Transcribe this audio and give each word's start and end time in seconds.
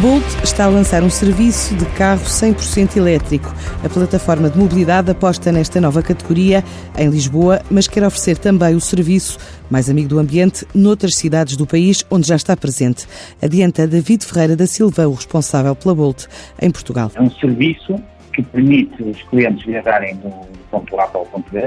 Bolt 0.00 0.44
está 0.44 0.66
a 0.66 0.68
lançar 0.68 1.02
um 1.02 1.10
serviço 1.10 1.74
de 1.74 1.84
carro 1.96 2.22
100% 2.22 2.96
elétrico. 2.96 3.52
A 3.84 3.88
plataforma 3.88 4.48
de 4.48 4.56
mobilidade 4.56 5.10
aposta 5.10 5.50
nesta 5.50 5.80
nova 5.80 6.02
categoria 6.02 6.62
em 6.96 7.08
Lisboa, 7.08 7.60
mas 7.68 7.88
quer 7.88 8.04
oferecer 8.04 8.38
também 8.38 8.76
o 8.76 8.80
serviço 8.80 9.38
mais 9.68 9.90
amigo 9.90 10.08
do 10.08 10.20
ambiente 10.20 10.64
noutras 10.72 11.16
cidades 11.16 11.56
do 11.56 11.66
país 11.66 12.06
onde 12.12 12.28
já 12.28 12.36
está 12.36 12.56
presente. 12.56 13.08
Adianta 13.42 13.88
David 13.88 14.24
Ferreira 14.24 14.54
da 14.54 14.68
Silva, 14.68 15.08
o 15.08 15.14
responsável 15.14 15.74
pela 15.74 15.96
Bolt 15.96 16.26
em 16.62 16.70
Portugal. 16.70 17.10
É 17.16 17.20
um 17.20 17.30
serviço 17.32 17.96
que 18.32 18.42
permite 18.42 19.02
os 19.02 19.20
clientes 19.24 19.66
viajarem 19.66 20.14
do 20.16 20.30
ponto 20.70 21.00
A 21.00 21.08
para 21.08 21.22
o 21.22 21.26
ponto 21.26 21.50
B 21.50 21.58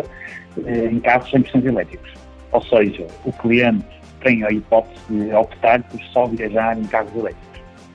eh, 0.66 0.90
em 0.90 1.02
carros 1.02 1.30
100% 1.32 1.66
elétricos. 1.66 2.14
Ou 2.54 2.62
seja, 2.64 3.06
o 3.26 3.34
cliente 3.34 3.86
tem 4.24 4.42
a 4.46 4.52
hipótese 4.52 5.02
de 5.10 5.34
optar 5.34 5.84
por 5.84 6.00
só 6.14 6.28
viajar 6.28 6.78
em 6.78 6.84
carros 6.84 7.14
elétricos. 7.14 7.51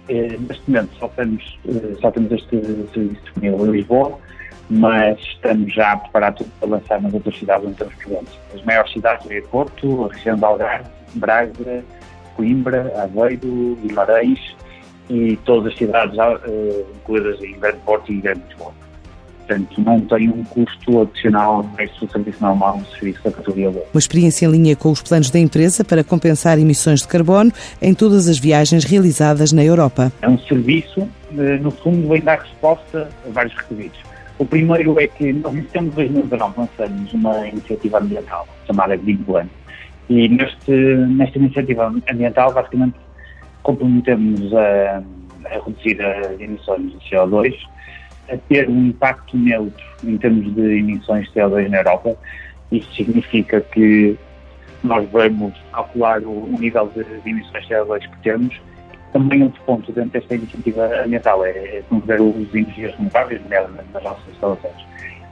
Eh, 0.08 0.36
neste 0.38 0.62
momento 0.70 0.90
só 0.98 1.08
temos, 1.08 1.58
eh, 1.66 1.96
só 2.00 2.10
temos 2.10 2.30
este 2.32 2.60
serviço 2.60 3.22
disponível 3.24 3.66
em 3.66 3.70
Lisboa, 3.70 4.18
mas 4.70 5.18
estamos 5.20 5.72
já 5.72 5.92
a 5.92 5.96
preparar 5.96 6.34
tudo 6.34 6.50
para 6.60 6.68
lançar 6.68 7.00
nas 7.00 7.12
outras 7.12 7.36
cidades 7.38 7.66
onde 7.66 7.96
clientes. 7.96 8.38
As 8.54 8.62
maiores 8.62 8.92
cidades 8.92 9.30
é 9.30 9.40
Porto, 9.42 10.04
a 10.04 10.14
região 10.14 10.36
de 10.36 10.44
Algarve, 10.44 10.88
Braga, 11.14 11.84
Coimbra, 12.36 12.92
Aveiro, 13.02 13.76
Guimarães 13.82 14.56
e 15.08 15.36
todas 15.44 15.72
as 15.72 15.78
cidades 15.78 16.16
uh, 16.18 16.86
incluídas 16.96 17.40
em 17.42 17.58
Grande 17.58 17.78
Porto 17.78 18.12
e 18.12 18.20
Grande 18.20 18.42
Lisboa. 18.48 18.85
Portanto, 19.46 19.80
não 19.80 20.00
tem 20.00 20.28
um 20.28 20.42
custo 20.42 21.02
adicional 21.02 21.62
versus 21.76 22.02
o 22.02 22.10
serviço 22.10 22.42
normal 22.42 22.78
do 22.78 22.86
serviço 22.98 23.22
da 23.22 23.30
categoria. 23.30 23.70
Uma 23.70 23.98
experiência 23.98 24.44
em 24.44 24.50
linha 24.50 24.74
com 24.74 24.90
os 24.90 25.00
planos 25.00 25.30
da 25.30 25.38
empresa 25.38 25.84
para 25.84 26.02
compensar 26.02 26.58
emissões 26.58 27.02
de 27.02 27.08
carbono 27.08 27.52
em 27.80 27.94
todas 27.94 28.28
as 28.28 28.40
viagens 28.40 28.84
realizadas 28.84 29.52
na 29.52 29.64
Europa. 29.64 30.12
É 30.20 30.28
um 30.28 30.38
serviço, 30.40 31.08
eh, 31.38 31.58
no 31.58 31.70
fundo, 31.70 32.08
vem 32.08 32.20
dar 32.20 32.40
resposta 32.40 33.08
a 33.24 33.30
vários 33.30 33.54
requisitos. 33.54 34.00
O 34.36 34.44
primeiro 34.44 34.98
é 34.98 35.06
que 35.06 35.32
nós, 35.32 35.54
em 35.54 35.62
setembro 35.62 35.90
de 35.90 35.96
2019, 35.96 36.54
lançamos 36.58 37.12
uma 37.12 37.48
iniciativa 37.48 37.98
ambiental 38.00 38.48
chamada 38.66 38.96
Green 38.96 39.18
Plan. 39.18 39.46
E 40.08 40.28
neste, 40.28 40.72
nesta 40.72 41.38
iniciativa 41.38 41.94
ambiental, 42.10 42.52
basicamente, 42.52 42.96
comprometemos 43.62 44.52
a, 44.54 45.02
a 45.44 45.64
reduzir 45.64 46.02
as 46.02 46.40
emissões 46.40 46.90
de 46.90 46.98
CO2 47.08 47.54
a 48.30 48.36
ter 48.48 48.68
um 48.68 48.86
impacto 48.86 49.36
neutro 49.36 49.84
em 50.04 50.16
termos 50.18 50.54
de 50.54 50.78
emissões 50.78 51.26
de 51.26 51.34
CO2 51.34 51.68
na 51.68 51.78
Europa. 51.78 52.16
Isso 52.72 52.92
significa 52.94 53.60
que 53.60 54.18
nós 54.82 55.08
vamos 55.10 55.54
calcular 55.72 56.22
o, 56.22 56.30
o 56.30 56.56
nível 56.58 56.90
de, 56.94 57.04
de, 57.04 57.30
emissões 57.30 57.66
de 57.66 57.74
CO2 57.74 58.00
que 58.00 58.22
temos. 58.22 58.60
Também 59.12 59.42
outro 59.42 59.60
ponto 59.64 59.92
dentro 59.92 60.10
desta 60.10 60.34
iniciativa 60.34 60.86
ambiental 61.04 61.44
é, 61.44 61.50
é 61.50 61.82
promover 61.88 62.20
o 62.20 62.28
uso 62.28 62.46
de 62.46 62.58
energias 62.58 62.94
renováveis, 62.96 63.40
nomeadamente 63.42 63.88
nas 63.92 64.02
nossas 64.02 64.28
instalações. 64.28 64.86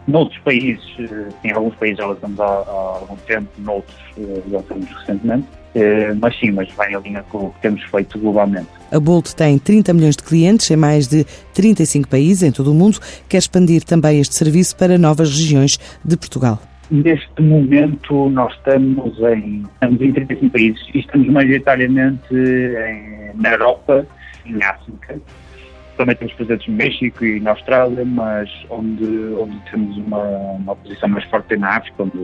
Noutros 0.06 0.38
países, 0.40 0.84
eh, 0.98 1.28
em 1.44 1.52
alguns 1.52 1.74
países 1.76 1.98
já 1.98 2.06
lançamos 2.06 2.38
há, 2.38 2.44
há 2.44 2.98
algum 3.00 3.16
tempo, 3.26 3.48
noutros 3.58 3.96
eh, 4.18 4.42
lançamos 4.50 4.86
recentemente, 4.90 5.46
eh, 5.74 6.12
mas 6.20 6.38
sim, 6.38 6.50
mas 6.50 6.70
vai 6.72 6.92
em 6.92 7.00
linha 7.00 7.22
com 7.30 7.46
o 7.46 7.50
que 7.52 7.60
temos 7.62 7.82
feito 7.84 8.18
globalmente. 8.18 8.68
A 8.92 9.00
Bolt 9.00 9.32
tem 9.32 9.58
30 9.58 9.94
milhões 9.94 10.16
de 10.16 10.22
clientes 10.22 10.70
em 10.70 10.76
mais 10.76 11.08
de 11.08 11.24
35 11.54 12.08
países 12.08 12.42
em 12.42 12.52
todo 12.52 12.70
o 12.70 12.74
mundo. 12.74 12.98
Quer 13.28 13.38
expandir 13.38 13.82
também 13.82 14.20
este 14.20 14.34
serviço 14.34 14.76
para 14.76 14.98
novas 14.98 15.30
regiões 15.30 15.78
de 16.04 16.16
Portugal. 16.16 16.60
Neste 16.90 17.40
momento 17.40 18.28
nós 18.28 18.52
estamos 18.54 19.18
em, 19.20 19.64
estamos 19.72 20.00
em 20.02 20.12
35 20.12 20.50
países 20.50 20.86
e 20.94 20.98
estamos 20.98 21.28
maioritariamente 21.28 22.34
em, 22.34 23.40
na 23.40 23.52
Europa, 23.52 24.06
em 24.44 24.62
África, 24.62 25.18
também 25.96 26.16
temos 26.16 26.34
presentes 26.34 26.66
no 26.68 26.74
México 26.74 27.24
e 27.24 27.40
na 27.40 27.50
Austrália, 27.50 28.04
mas 28.04 28.50
onde, 28.70 29.04
onde 29.38 29.58
temos 29.70 29.96
uma, 29.96 30.22
uma 30.22 30.76
posição 30.76 31.08
mais 31.08 31.24
forte 31.24 31.54
é 31.54 31.56
na 31.56 31.76
África, 31.76 32.02
onde 32.02 32.18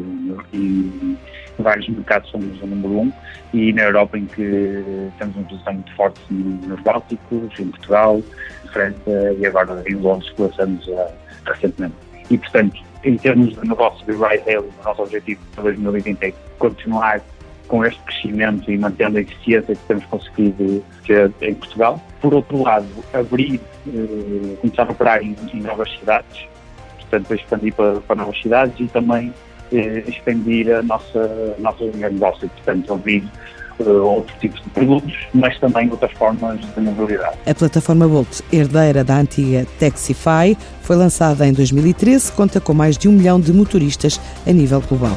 em 0.52 1.16
vários 1.58 1.88
mercados 1.88 2.30
somos 2.30 2.60
o 2.62 2.66
número 2.66 3.00
um, 3.00 3.12
e 3.52 3.72
na 3.72 3.82
Europa 3.82 4.18
em 4.18 4.26
que 4.26 4.74
temos 5.18 5.36
uma 5.36 5.44
posição 5.44 5.74
muito 5.74 5.94
forte 5.94 6.20
nos 6.30 6.80
Bálticos, 6.80 7.58
em 7.58 7.68
Portugal, 7.68 8.22
França 8.72 9.34
e 9.38 9.46
agora 9.46 9.82
em 9.86 9.94
Londres, 9.94 10.30
que 10.30 10.42
lançamos 10.42 10.86
uh, 10.88 11.06
recentemente. 11.44 11.94
E, 12.30 12.38
portanto, 12.38 12.80
em 13.04 13.16
termos 13.16 13.54
de 13.54 13.68
negócio 13.68 14.04
de 14.06 14.12
ride 14.12 14.48
hail, 14.48 14.62
o 14.62 14.84
nosso 14.84 15.02
objetivo 15.02 15.40
para 15.54 15.64
2020 15.64 16.22
é 16.22 16.32
continuar 16.58 17.20
com 17.70 17.84
este 17.84 18.00
crescimento 18.02 18.70
e 18.70 18.76
mantendo 18.76 19.16
a 19.16 19.20
eficiência 19.20 19.74
que 19.76 19.82
temos 19.86 20.04
conseguido 20.06 20.84
ter 21.06 21.32
em 21.40 21.54
Portugal. 21.54 22.02
Por 22.20 22.34
outro 22.34 22.62
lado, 22.62 22.86
abrir, 23.14 23.60
eh, 23.86 24.56
começar 24.60 24.88
a 24.88 24.90
operar 24.90 25.22
em, 25.22 25.36
em, 25.54 25.60
novas 25.60 25.88
cidades, 25.98 26.46
portanto, 26.98 27.32
expandir 27.32 27.72
para, 27.72 28.00
para 28.00 28.16
novas 28.16 28.42
cidades 28.42 28.74
e 28.80 28.88
também 28.88 29.32
eh, 29.72 30.02
expandir 30.08 30.74
a 30.74 30.82
nossa, 30.82 31.54
a 31.56 31.60
nossa 31.60 31.84
linha 31.84 32.08
de 32.08 32.14
negócio, 32.14 32.48
portanto, 32.48 32.92
abrir 32.92 33.22
uh, 33.78 33.88
outros 34.02 34.36
tipos 34.40 34.60
de 34.62 34.70
produtos, 34.70 35.14
mas 35.32 35.56
também 35.60 35.88
outras 35.90 36.12
formas 36.12 36.60
de 36.60 36.80
mobilidade. 36.80 37.38
A 37.46 37.54
plataforma 37.54 38.08
Bolt, 38.08 38.40
herdeira 38.52 39.04
da 39.04 39.16
antiga 39.16 39.64
Taxify, 39.78 40.58
foi 40.82 40.96
lançada 40.96 41.46
em 41.46 41.52
2013, 41.52 42.32
conta 42.32 42.60
com 42.60 42.74
mais 42.74 42.98
de 42.98 43.08
um 43.08 43.12
milhão 43.12 43.40
de 43.40 43.52
motoristas 43.52 44.20
a 44.44 44.52
nível 44.52 44.80
global. 44.80 45.16